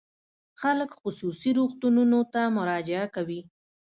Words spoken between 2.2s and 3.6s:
ته مراجعه کوي.